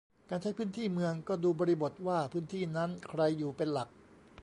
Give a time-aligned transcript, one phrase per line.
[0.29, 3.89] การใช้พื้นที่เมืองก็ดูบริบทว่าพื้นที่นั้นใครอยู่เป็นหลัก